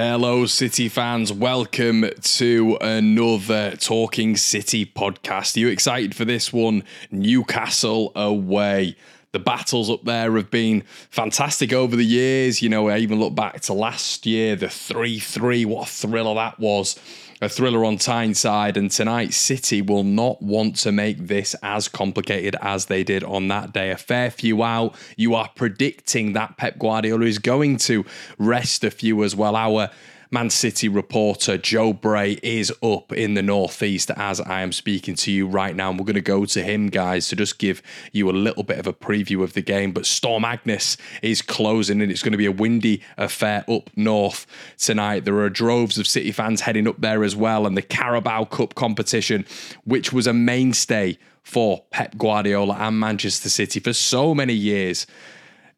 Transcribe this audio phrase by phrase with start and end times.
[0.00, 1.32] Hello, City fans.
[1.32, 5.56] Welcome to another Talking City podcast.
[5.56, 6.84] Are you excited for this one?
[7.10, 8.94] Newcastle away.
[9.32, 12.62] The battles up there have been fantastic over the years.
[12.62, 16.34] You know, I even look back to last year, the 3 3, what a thriller
[16.36, 16.96] that was
[17.40, 22.56] a thriller on Tyneside, and tonight City will not want to make this as complicated
[22.60, 23.90] as they did on that day.
[23.90, 24.96] A fair few out.
[25.16, 28.04] You are predicting that Pep Guardiola is going to
[28.38, 29.54] rest a few as well.
[29.54, 29.90] Our
[30.30, 35.32] Man City reporter Joe Bray is up in the northeast as I am speaking to
[35.32, 35.88] you right now.
[35.88, 37.82] And we're going to go to him, guys, to just give
[38.12, 39.92] you a little bit of a preview of the game.
[39.92, 44.46] But Storm Agnes is closing, and it's going to be a windy affair up north
[44.76, 45.24] tonight.
[45.24, 48.74] There are droves of City fans heading up there as well, and the Carabao Cup
[48.74, 49.46] competition,
[49.84, 55.06] which was a mainstay for Pep Guardiola and Manchester City for so many years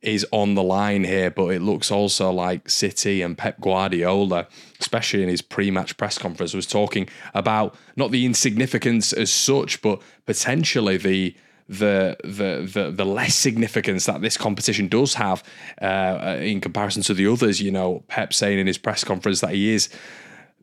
[0.03, 4.47] is on the line here, but it looks also like City and Pep Guardiola,
[4.81, 10.01] especially in his pre-match press conference, was talking about not the insignificance as such, but
[10.27, 11.35] potentially the
[11.69, 15.45] the the the, the less significance that this competition does have
[15.81, 17.61] uh, in comparison to the others.
[17.61, 19.89] You know, Pep saying in his press conference that he is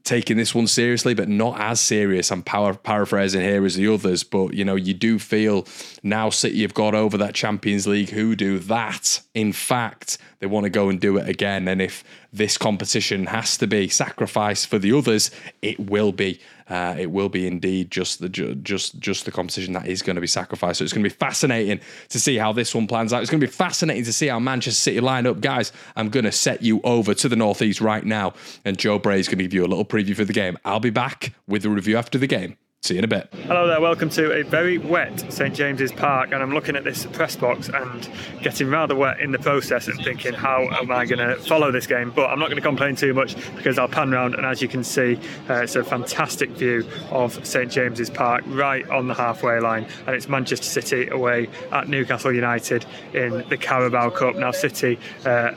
[0.08, 2.32] taking this one seriously, but not as serious.
[2.32, 5.68] I'm power, paraphrasing here as the others, but you know, you do feel
[6.02, 9.22] now City have got over that Champions League Who do that.
[9.34, 11.68] In fact, they want to go and do it again.
[11.68, 15.30] And if this competition has to be sacrificed for the others,
[15.62, 16.40] it will be.
[16.70, 20.22] Uh, it will be indeed just the just just the competition that is going to
[20.22, 20.80] be sacrificed.
[20.80, 21.80] So it's going to be fascinating
[22.10, 23.22] to see how this one plans out.
[23.22, 25.72] It's going to be fascinating to see how Manchester City line up, guys.
[25.96, 28.34] I'm going to set you over to the northeast right now,
[28.66, 30.58] and Joe Bray is going to give you a little preview for the game.
[30.66, 32.58] I'll be back with the review after the game.
[32.84, 33.28] See you in a bit.
[33.34, 37.08] Hello there, welcome to a very wet St James's Park, and I'm looking at this
[37.08, 38.08] press box and
[38.42, 41.88] getting rather wet in the process and thinking, how am I going to follow this
[41.88, 42.12] game?
[42.16, 44.68] But I'm not going to complain too much because I'll pan round, and as you
[44.68, 45.20] can see,
[45.50, 50.16] uh, it's a fantastic view of St James's Park right on the halfway line, and
[50.16, 54.36] it's Manchester City away at Newcastle United in the Carabao Cup.
[54.36, 55.00] Now, City.
[55.26, 55.52] Uh,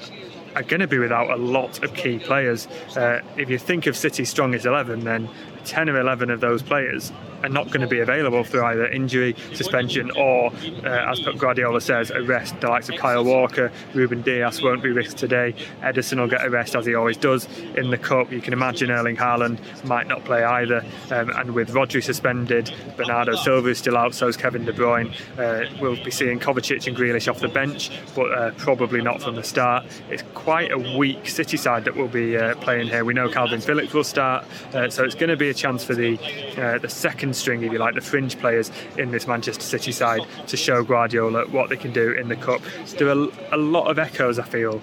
[0.56, 2.66] are going to be without a lot of key players.
[2.96, 5.28] Uh, if you think of City's strongest 11, then
[5.64, 7.12] 10 or 11 of those players
[7.42, 10.52] are not going to be available through either injury, suspension, or,
[10.84, 12.60] uh, as Pep Guardiola says, a rest.
[12.60, 15.54] The likes of Kyle Walker, Ruben Dias won't be risked today.
[15.82, 18.30] Ederson will get a rest as he always does in the cup.
[18.32, 20.84] You can imagine Erling Haaland might not play either.
[21.10, 25.12] Um, and with Rodri suspended, Bernardo Silva is still out, so is Kevin De Bruyne.
[25.38, 29.36] Uh, we'll be seeing Kovacic and Grealish off the bench, but uh, probably not from
[29.36, 29.86] the start.
[30.10, 33.04] It's quite a weak City side that will be uh, playing here.
[33.04, 35.94] We know Kalvin Phillips will start, uh, so it's going to be a chance for
[35.94, 36.18] the
[36.58, 39.92] uh, the second second string, if you like, the fringe players in this Manchester City
[39.92, 42.60] side to show Guardiola what they can do in the cup.
[42.98, 44.80] There are a lot of echoes, I feel,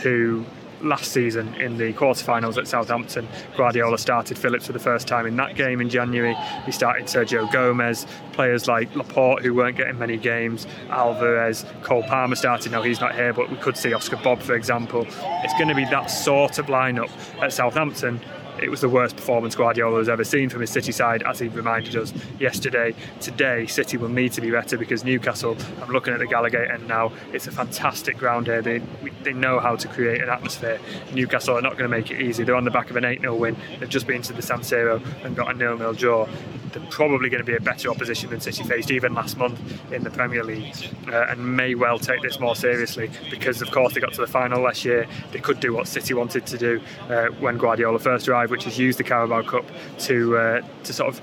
[0.00, 0.44] to
[0.80, 3.28] last season in the quarterfinals at Southampton.
[3.54, 6.34] Guardiola started Phillips for the first time in that game in January.
[6.64, 12.36] He started Sergio Gomez, players like Laporte who weren't getting many games, Alvarez, Cole Palmer
[12.36, 12.72] started.
[12.72, 15.06] Now he's not here, but we could see Oscar Bobb, for example.
[15.44, 17.10] It's going to be that sort of lineup
[17.42, 18.20] at Southampton
[18.60, 21.48] it was the worst performance Guardiola has ever seen from his City side, as he
[21.48, 22.94] reminded us yesterday.
[23.20, 26.88] Today, City will need to be better because Newcastle, I'm looking at the Gallowgate end
[26.88, 28.62] now, it's a fantastic ground here.
[28.62, 28.82] They,
[29.22, 30.80] they know how to create an atmosphere.
[31.12, 32.44] Newcastle are not going to make it easy.
[32.44, 33.56] They're on the back of an 8 0 win.
[33.78, 36.28] They've just been to the San Siro and got a 0 0 draw
[36.72, 39.60] they're probably going to be a better opposition than City faced even last month
[39.92, 40.74] in the Premier League
[41.08, 44.26] uh, and may well take this more seriously because, of course, they got to the
[44.26, 45.06] final last year.
[45.32, 48.78] They could do what City wanted to do uh, when Guardiola first arrived, which has
[48.78, 49.64] used the Carabao Cup
[50.00, 51.20] to uh, to sort of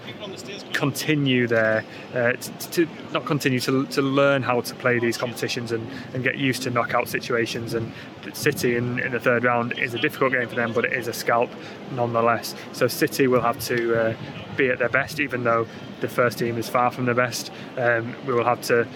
[0.74, 1.84] continue their
[2.14, 6.24] uh, to, to, not continue to, to learn how to play these competitions and, and
[6.24, 7.74] get used to knockout situations.
[7.74, 7.92] And
[8.34, 11.08] City in, in the third round is a difficult game for them, but it is
[11.08, 11.50] a scalp
[11.92, 12.56] nonetheless.
[12.74, 14.16] So City will have to uh,
[14.56, 15.68] be at their best, even though
[16.02, 17.52] the first team is far from the best.
[17.78, 18.88] Um, we will have to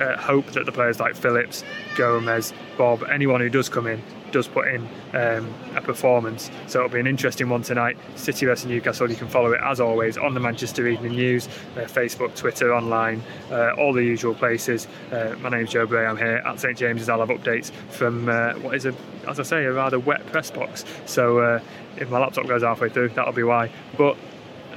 [0.00, 1.62] uh, hope that the players like Phillips,
[1.96, 6.50] Gomez, Bobb, anyone who does come in, does put in um, a performance.
[6.66, 7.96] So it'll be an interesting one tonight.
[8.16, 9.10] City vs Newcastle.
[9.10, 11.46] You can follow it as always on the Manchester Evening News,
[11.76, 14.86] uh, Facebook, Twitter, online, uh, all the usual places.
[15.12, 16.06] Uh, my name's Joe Bray.
[16.06, 17.08] I'm here at St James's.
[17.08, 18.94] I'll have updates from uh, what is a,
[19.28, 20.84] as I say, a rather wet press box.
[21.06, 21.60] So uh,
[21.96, 23.70] if my laptop goes halfway through, that'll be why.
[23.96, 24.16] But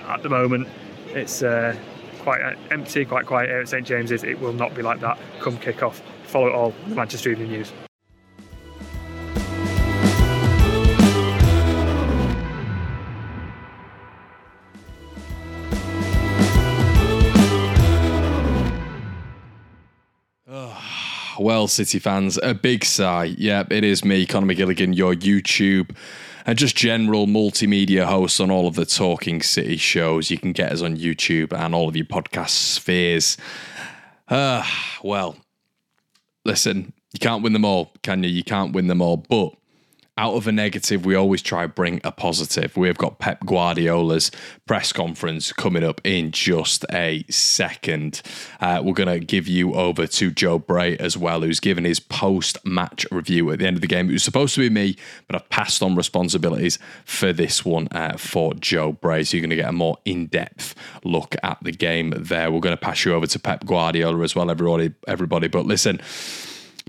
[0.07, 0.67] at the moment,
[1.09, 1.75] it's uh,
[2.19, 4.23] quite empty, quite quiet here at St James's.
[4.23, 6.01] It will not be like that come kick off.
[6.23, 7.71] Follow it all, Manchester Evening News.
[21.43, 23.35] Well, City fans, a big sigh.
[23.37, 25.95] Yep, it is me, Conor McGilligan, your YouTube
[26.45, 30.29] and just general multimedia hosts on all of the Talking City shows.
[30.29, 33.37] You can get us on YouTube and all of your podcast spheres.
[34.27, 34.63] Uh,
[35.03, 35.37] well,
[36.45, 38.29] listen, you can't win them all, can you?
[38.29, 39.53] You can't win them all, but
[40.17, 42.77] out of a negative, we always try to bring a positive.
[42.77, 44.29] We've got Pep Guardiola's
[44.67, 48.21] press conference coming up in just a second.
[48.61, 51.99] Uh, we're going to give you over to Joe Bray as well, who's given his
[51.99, 54.07] post match review at the end of the game.
[54.09, 58.17] It was supposed to be me, but I've passed on responsibilities for this one uh,
[58.17, 59.23] for Joe Bray.
[59.23, 62.51] So you're going to get a more in depth look at the game there.
[62.51, 64.93] We're going to pass you over to Pep Guardiola as well, everybody.
[65.07, 65.47] everybody.
[65.47, 65.99] But listen,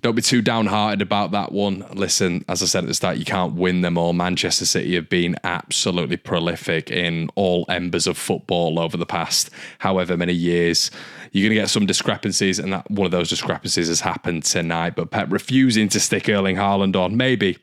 [0.03, 1.87] don't be too downhearted about that one.
[1.95, 4.13] Listen, as I said at the start, you can't win them all.
[4.13, 10.17] Manchester City have been absolutely prolific in all embers of football over the past however
[10.17, 10.91] many years.
[11.33, 14.95] You're going to get some discrepancies, and that one of those discrepancies has happened tonight.
[14.95, 17.59] But Pep refusing to stick Erling Haaland on, maybe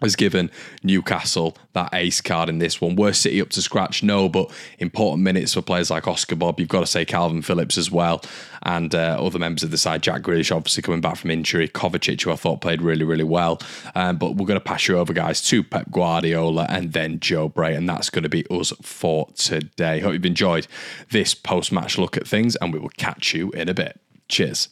[0.00, 0.50] has given
[0.82, 2.96] Newcastle that ace card in this one.
[2.96, 4.02] Worst City up to scratch?
[4.02, 6.60] No, but important minutes for players like Oscar Bobb.
[6.60, 8.22] You've got to say Kalvin Phillips as well,
[8.62, 10.02] and uh, other members of the side.
[10.02, 11.68] Jack Grealish obviously coming back from injury.
[11.68, 13.60] Kovacic, who I thought played really, really well.
[13.94, 17.48] Um, but we're going to pass you over, guys, to Pep Guardiola and then Joe
[17.48, 20.00] Bray, and that's going to be us for today.
[20.00, 20.66] Hope you've enjoyed
[21.10, 24.00] this post-match look at things, and we will catch you in a bit.
[24.28, 24.68] Cheers.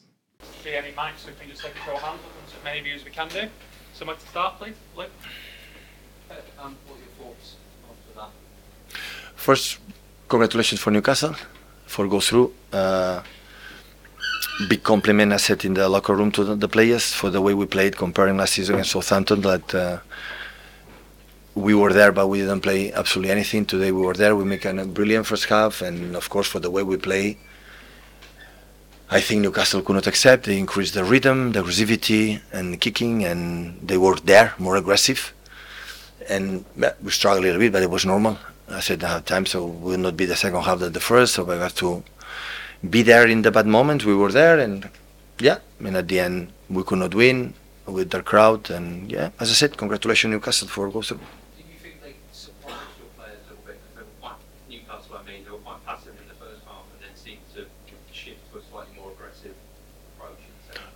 [0.63, 3.03] See any mics, so we can just take a show of hands as many views
[3.03, 3.49] we can do.
[3.97, 4.75] Somewhere to start, please.
[4.95, 5.09] Luke.
[6.59, 7.55] Um, what are your thoughts
[7.89, 8.99] after that?
[9.35, 9.79] First,
[10.27, 11.35] congratulations for Newcastle
[11.87, 12.53] for go through.
[12.71, 13.23] Uh,
[14.69, 17.55] big compliment I said in the locker room to the, the, players for the way
[17.55, 19.99] we played comparing last season against Southampton that uh,
[21.55, 23.65] we were there but we didn't play absolutely anything.
[23.65, 26.69] Today we were there, we make a brilliant first half and of course for the
[26.69, 27.39] way we play
[29.09, 30.45] I think Newcastle could not accept.
[30.45, 35.33] They increased the rhythm, the aggressivity, and kicking, and they were there, more aggressive.
[36.29, 38.37] And we struggled a little bit, but it was normal.
[38.69, 40.99] I said I have time, so we will not be the second half than the
[40.99, 41.35] first.
[41.35, 42.03] So we have to
[42.89, 44.03] be there in the bad moments.
[44.03, 44.89] We were there, and
[45.39, 47.53] yeah, I mean at the end we could not win
[47.85, 48.69] with their crowd.
[48.69, 51.19] And yeah, as I said, congratulations Newcastle for going through.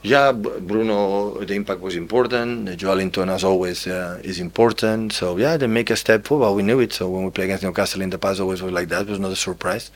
[0.04, 2.70] Yeah, Bruno, the impact was important.
[2.70, 5.14] Joelinton, as always, uh, is important.
[5.14, 6.54] So yeah, they make a step forward.
[6.54, 6.92] We knew it.
[6.94, 9.04] So when we play against Newcastle in the past, always was like that.
[9.04, 9.92] It was not a surprise.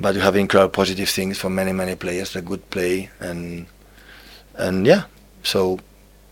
[0.00, 2.36] But you have incredible positive things from many, many players.
[2.36, 3.66] A good play and
[4.54, 5.04] and yeah.
[5.42, 5.78] So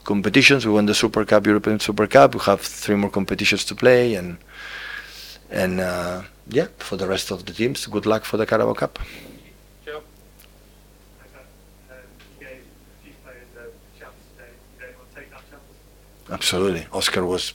[0.04, 0.64] competitions.
[0.64, 2.34] We won the Super Cup, European Super Cup.
[2.34, 4.38] We have three more competitions to play, and
[5.50, 8.98] and uh, yeah, for the rest of the teams, good luck for the Carabao Cup.
[16.30, 16.86] Absolutely.
[16.92, 17.54] Oscar was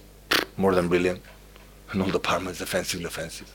[0.58, 1.22] more than brilliant
[1.94, 3.52] in all departments, defensive, offensive.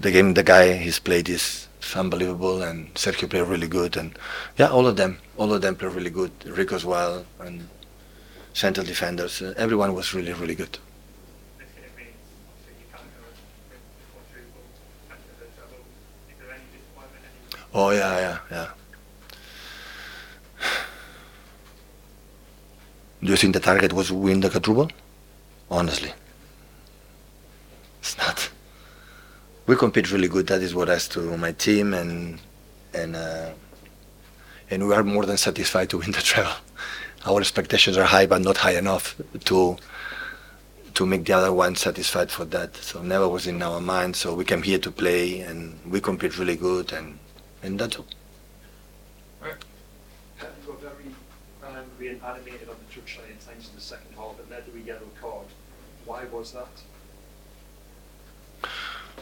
[0.00, 4.18] The game, the guy he's played is unbelievable, and Sergio played really good, and
[4.58, 6.32] yeah, all of them, all of them played really good.
[6.44, 7.68] Rico as well, and
[8.54, 9.42] central defenders.
[9.42, 10.78] Uh, everyone was really, really good.
[17.74, 18.68] Oh yeah, yeah, yeah.
[23.22, 24.90] Do you think the target was win the quadruple?
[25.70, 26.12] Honestly,
[28.00, 28.50] it's not.
[29.66, 30.46] We compete really good.
[30.46, 32.38] That is what I to my team, and
[32.94, 33.50] and uh,
[34.70, 36.52] and we are more than satisfied to win the treble.
[37.24, 39.76] Our expectations are high, but not high enough to
[40.94, 42.76] to make the other one satisfied for that.
[42.76, 44.14] So never was in our mind.
[44.16, 47.18] So we came here to play, and we compete really good, and
[47.62, 48.06] and that's all.
[49.42, 49.54] Right.
[50.40, 51.14] You were very
[52.08, 54.38] and animated on the touchline at times in the second half.
[54.38, 55.46] It led to a yellow card.
[56.04, 56.68] Why was that?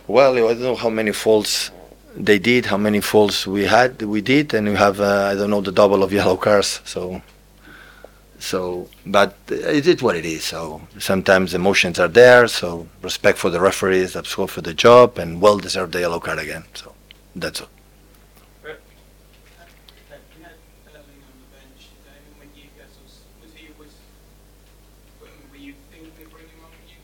[0.06, 1.70] Well, I don't know how many faults
[2.16, 5.50] they did, how many faults we had, we did, and we have uh, I don't
[5.50, 6.80] know the double of yellow cards.
[6.84, 7.22] So,
[8.38, 10.44] so, but it is what it is.
[10.44, 12.46] So sometimes emotions are there.
[12.48, 16.38] So respect for the referees, that's for the job, and well deserved the yellow card
[16.38, 16.64] again.
[16.74, 16.94] So
[17.34, 17.68] that's all.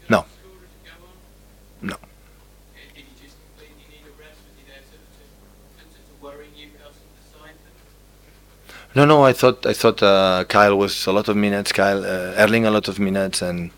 [0.08, 0.24] No.
[1.80, 1.96] No.
[8.94, 9.24] No, no.
[9.24, 11.72] I thought I thought uh, Kyle was a lot of minutes.
[11.72, 13.70] Kyle uh, Erling a lot of minutes, and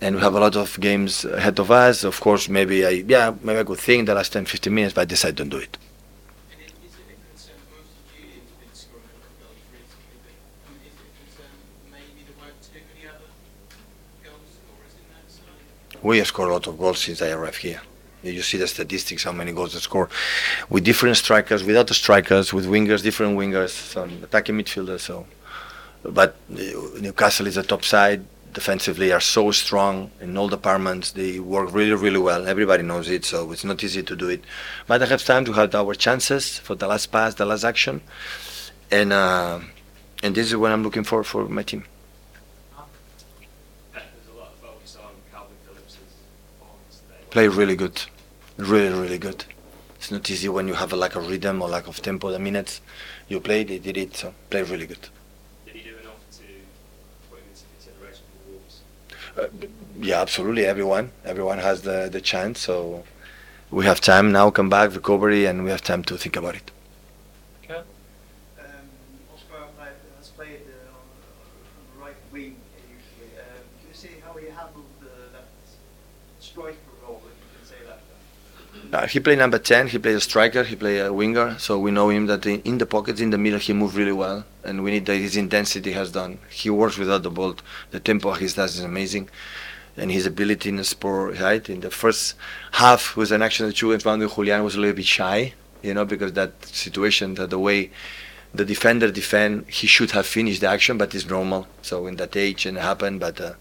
[0.00, 2.04] and we have a lot of games ahead of us.
[2.04, 5.02] Of course, maybe I yeah maybe I could think the last 10, 15 minutes, but
[5.02, 5.76] I decided don't do it.
[16.02, 17.82] We have scored a lot of goals since I arrived here.
[18.22, 20.08] You see the statistics, how many goals they score,
[20.68, 25.00] with different strikers, without the strikers, with wingers, different wingers, some attacking midfielders.
[25.00, 25.26] So,
[26.02, 28.24] but uh, Newcastle is a top side.
[28.52, 31.12] Defensively, are so strong in all departments.
[31.12, 32.48] They work really, really well.
[32.48, 34.42] Everybody knows it, so it's not easy to do it.
[34.88, 38.00] But I have time to have our chances for the last pass, the last action,
[38.90, 39.60] and uh,
[40.24, 41.84] and this is what I'm looking for for my team.
[43.92, 44.02] There's
[44.34, 45.96] a lot of focus on Kalvin Phillips's
[46.58, 47.14] performance today.
[47.30, 48.02] Play really good,
[48.56, 49.44] really really good.
[49.96, 52.30] It's not easy when you have a lack of rhythm or lack of tempo.
[52.30, 52.80] The minutes
[53.28, 54.16] you play, they did it.
[54.16, 55.08] So play really good.
[55.66, 56.44] Did he do enough to
[57.30, 58.80] put him into consideration for Wolves?
[59.36, 59.66] Uh,
[60.00, 60.64] yeah, absolutely.
[60.64, 62.60] Everyone, everyone has the the chance.
[62.60, 63.04] So
[63.70, 64.50] we have time now.
[64.50, 66.70] Come back, recovery, and we have time to think about it.
[67.64, 67.74] Okay.
[67.74, 67.84] Um,
[69.34, 69.68] Oscar
[70.18, 71.04] has played uh, on,
[71.76, 73.30] on the right wing uh, usually.
[73.38, 75.44] Um, can you see how he handled uh, that
[78.92, 81.92] Uh, he played number 10, he played a striker, he played a winger, so we
[81.92, 84.82] know him that in, in the pockets, in the middle, he moved really well, and
[84.82, 86.38] we need that his intensity has done.
[86.50, 87.54] He works without the ball,
[87.92, 89.28] the tempo he does is amazing,
[89.96, 91.68] and his ability in the sport, right?
[91.68, 92.34] In the first
[92.72, 95.94] half was an action that you and found Julian was a little bit shy, you
[95.94, 97.90] know, because that situation, that the way
[98.52, 101.68] the defender defend, he should have finished the action, but it's normal.
[101.82, 103.52] So in that age, and it happened, but uh,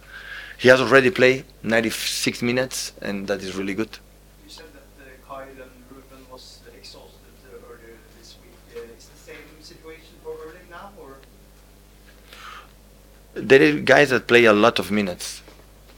[0.59, 3.97] he has already played 96 minutes, and that is really good.
[4.43, 8.51] You said that uh, Kyle and Ruben was exhausted uh, earlier this week.
[8.75, 11.15] Uh, is the same situation for Erling now, or?
[13.35, 15.41] there are guys that play a lot of minutes.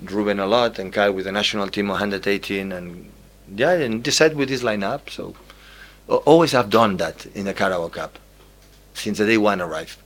[0.04, 3.10] Ruben a lot, and Kyle with the national team 118, and
[3.56, 5.10] yeah, and decide with this lineup.
[5.10, 5.36] So
[6.08, 8.20] always have done that in the Carabao Cup
[8.94, 9.98] since the day one arrived.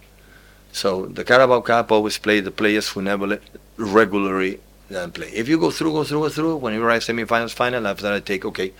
[0.71, 3.39] So the Carabao Cup always play the players who never
[3.77, 5.29] regularly then play.
[5.29, 6.55] If you go through, go through, go through.
[6.57, 8.71] When you arrive semi-finals, final, after I take okay,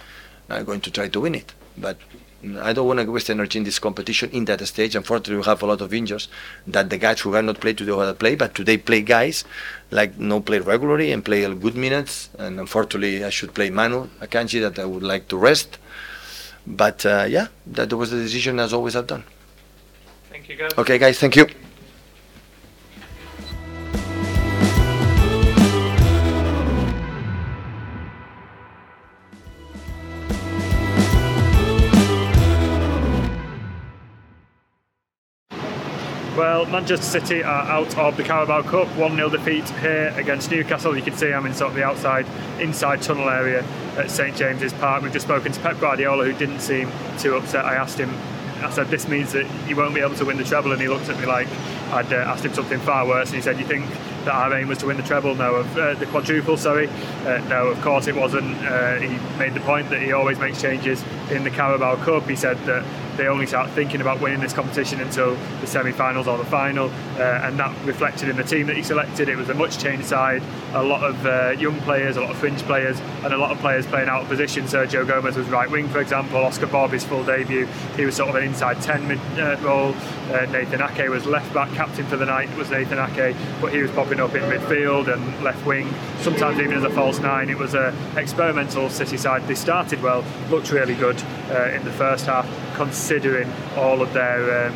[0.47, 1.53] now I'm going to try to win it.
[1.77, 1.97] But
[2.61, 4.95] I don't want to waste energy in this competition in that stage.
[4.95, 6.27] Unfortunately, we have a lot of injuries
[6.67, 9.43] that the guys who have not played today have play, but today play guys
[9.89, 12.29] like no play regularly and play a good minutes.
[12.37, 15.79] And unfortunately, I should play Manu Akanji that I would like to rest.
[16.67, 19.23] But uh, yeah, that was the decision as always I've done.
[20.29, 20.71] Thank you, guys.
[20.77, 21.47] Okay, guys, thank you.
[36.55, 40.95] Well, Manchester City are out of the Carabao Cup, 1 0 defeat here against Newcastle.
[40.95, 42.25] You can see I'm in sort of the outside,
[42.62, 43.62] inside tunnel area
[43.97, 45.03] at St James's Park.
[45.03, 47.65] We've just spoken to Pep Guardiola, who didn't seem too upset.
[47.65, 48.09] I asked him,
[48.63, 50.71] I said, This means that you won't be able to win the treble.
[50.71, 51.50] And he looked at me like
[51.91, 53.27] I'd uh, asked him something far worse.
[53.27, 53.89] And he said, You think
[54.24, 55.35] that our aim was to win the treble?
[55.35, 56.88] No, of uh, the quadruple, sorry.
[57.25, 58.55] Uh, no, of course it wasn't.
[58.65, 62.24] Uh, he made the point that he always makes changes in the Carabao Cup.
[62.29, 62.85] He said that
[63.17, 67.41] they only start thinking about winning this competition until the semi-finals or the final, uh,
[67.43, 69.29] and that reflected in the team that he selected.
[69.29, 70.41] It was a much changed side,
[70.74, 73.60] a lot of uh, young players, a lot of fringe players, and a lot of
[73.60, 74.65] players playing out of position.
[74.65, 76.38] Sergio Gomez was right wing, for example.
[76.38, 79.93] Oscar Bobb, his full debut, he was sort of an inside ten mid uh, role.
[80.31, 83.81] Uh, Nathan Ake was left back, captain for the night was Nathan Ake, but he
[83.81, 87.50] was popping up in midfield and left wing, sometimes even as a false nine.
[87.50, 89.48] It was a experimental City side.
[89.48, 94.67] They started well, looked really good uh, in the first half, considering all of their.
[94.67, 94.75] Um,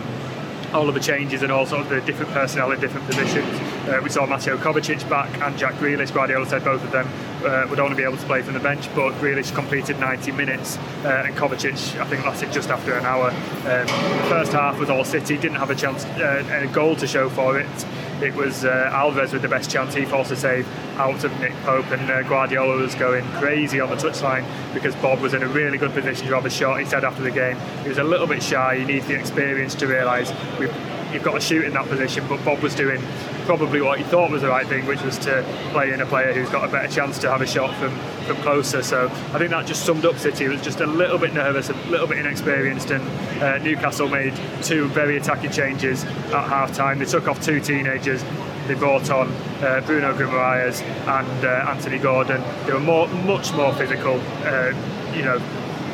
[0.73, 3.47] all of the changes and all sort of the different personnel in different positions.
[3.87, 6.13] Uh, we saw Mateo Kovacic back and Jack Grealish.
[6.13, 7.07] Guardiola said both of them
[7.43, 10.77] uh, would only be able to play from the bench, but Grealish completed 90 minutes
[11.05, 13.29] uh, and Kovacic, I think, lasted just after an hour.
[13.31, 17.07] Um, the first half was all City, didn't have a chance, uh, a goal to
[17.07, 17.85] show for it.
[18.21, 19.93] It was uh, Alvarez with the best chance.
[19.93, 23.89] He forced a save out of Nick Pope, and uh, Guardiola was going crazy on
[23.89, 26.79] the touchline because Bobb was in a really good position to have a shot.
[26.79, 28.79] He said after the game he was a little bit shy.
[28.79, 30.73] He needs the experience to realise we've
[31.11, 32.25] you've got to shoot in that position.
[32.27, 33.01] But Bobb was doing
[33.45, 36.33] probably what he thought was the right thing, which was to play in a player
[36.33, 38.83] who's got a better chance to have a shot from, from closer.
[38.83, 40.45] So I think that just summed up City.
[40.45, 43.03] It was just a little bit nervous, a little bit inexperienced, and
[43.41, 46.99] uh, Newcastle made two very attacking changes at half time.
[46.99, 48.23] They took off two teenagers.
[48.67, 49.31] They brought on
[49.63, 52.43] uh, Bruno Guimaraes and uh, Anthony Gordon.
[52.67, 54.21] They were more, much more physical.
[54.43, 54.73] Uh,
[55.15, 55.39] you know,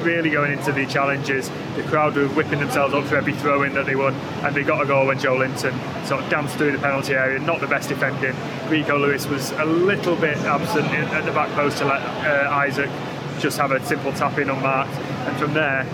[0.05, 1.49] really going into the challenges.
[1.75, 4.63] The crowd were whipping themselves up for every throw in that they won, and they
[4.63, 5.73] got a goal when Joelinton
[6.05, 7.39] sort of danced through the penalty area.
[7.39, 8.35] Not the best defending.
[8.69, 12.89] Rico Lewis was a little bit absent at the back post to let uh, Isak
[13.39, 15.85] just have a simple tap in unmarked, and from there.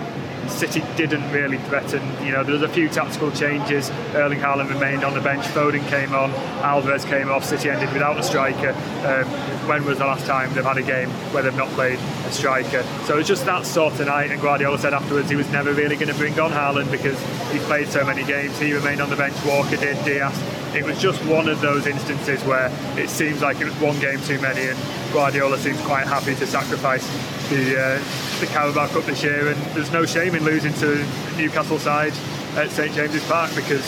[0.48, 2.02] City didn't really threaten.
[2.24, 3.90] You know, there was a few tactical changes.
[4.14, 5.44] Erling Haaland remained on the bench.
[5.46, 6.30] Foden came on.
[6.62, 7.44] Alvarez came off.
[7.44, 8.70] City ended without a striker.
[9.06, 9.26] Um,
[9.68, 12.82] when was the last time they've had a game where they've not played a striker?
[13.04, 14.30] So it was just that sort of night.
[14.30, 17.20] And Guardiola said afterwards he was never really going to bring on Haaland because
[17.50, 18.58] he played so many games.
[18.58, 19.34] He remained on the bench.
[19.44, 20.02] Walker did.
[20.04, 20.61] Dias.
[20.74, 24.20] It was just one of those instances where it seems like it was one game
[24.22, 24.78] too many, and
[25.12, 27.06] Guardiola seems quite happy to sacrifice
[27.50, 29.48] the uh, the Carabao Cup this year.
[29.48, 32.14] And there's no shame in losing to Newcastle side
[32.56, 33.84] at St James's Park because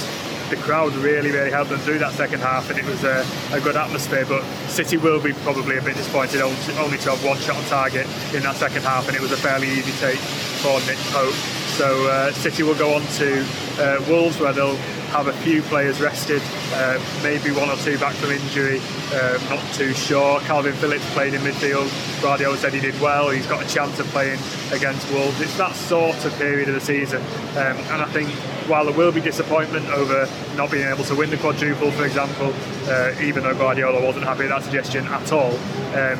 [0.51, 3.61] the crowd really, really helped them through that second half, and it was a, a,
[3.61, 4.27] good atmosphere.
[4.29, 8.07] But City will be probably a bit disappointed only to have one shot on target
[8.35, 10.19] in that second half, and it was a fairly easy take
[10.61, 11.35] for Nick Pope.
[11.79, 13.47] So uh, City will go on to
[13.81, 14.79] uh, Wolves, where they'll
[15.15, 16.43] have a few players rested,
[16.73, 18.81] uh, maybe one or two back from injury,
[19.13, 20.41] uh, not too sure.
[20.41, 21.89] Kalvin Phillips played in midfield.
[22.21, 23.31] Guardiola said he did well.
[23.31, 24.41] He's got a chance of playing
[24.73, 25.41] against Wolves.
[25.41, 28.29] It's that sort of period of the season, um, and I think
[28.69, 32.53] while there will be disappointment over not being able to win the quadruple, for example,
[32.89, 35.55] uh, even though Guardiola wasn't happy with that suggestion at all.
[35.95, 36.19] Um,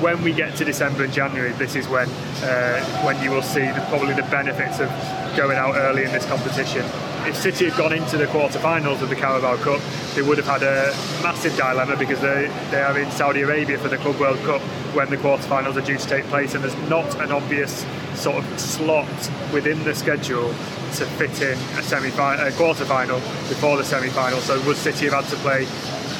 [0.00, 3.66] when we get to December and January, this is when uh, when you will see
[3.66, 4.88] the, probably the benefits of
[5.36, 6.86] going out early in this competition
[7.26, 9.80] if City had gone into the quarter-finals of the Carabao Cup,
[10.14, 13.88] they would have had a massive dilemma because they, they are in Saudi Arabia for
[13.88, 14.60] the Club World Cup
[14.94, 18.60] when the quarter-finals are due to take place, and there's not an obvious sort of
[18.60, 24.40] slot within the schedule to fit in a semi-final, a quarter-final before the semi-final.
[24.40, 25.66] So would City have had to play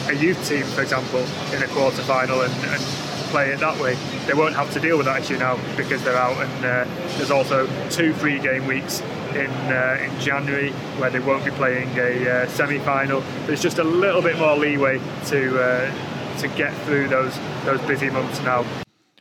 [0.08, 1.20] a youth team, for example,
[1.54, 2.82] in a quarter-final and, and
[3.30, 3.96] play it that way?
[4.26, 6.84] They won't have to deal with that issue now because they're out, and uh,
[7.16, 9.02] there's also two free game weeks
[9.36, 13.22] in uh, in January where they won't be playing a uh, semi-final.
[13.46, 18.10] There's just a little bit more leeway to uh, to get through those those busy
[18.10, 18.64] months now.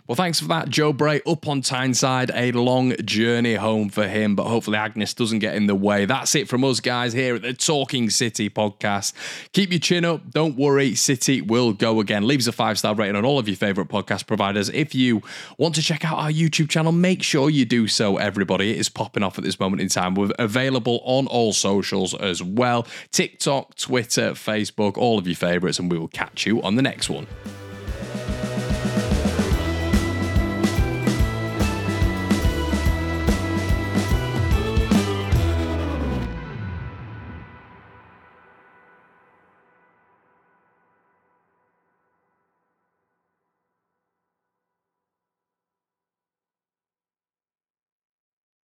[0.08, 1.22] Well, thanks for that, Joe Bray.
[1.25, 5.67] Up on Tyneside, a long journey home for him, but hopefully Agnes doesn't get in
[5.67, 6.05] the way.
[6.05, 9.14] That's it from us, guys, here at the Talking City podcast.
[9.53, 10.31] Keep your chin up.
[10.31, 12.27] Don't worry, City will go again.
[12.27, 14.70] Leave us a five star rating on all of your favourite podcast providers.
[14.70, 15.22] If you
[15.57, 18.72] want to check out our YouTube channel, make sure you do so, everybody.
[18.72, 20.16] It is popping off at this moment in time.
[20.16, 25.92] We're available on all socials as well TikTok, Twitter, Facebook, all of your favourites, and
[25.92, 27.27] we will catch you on the next one.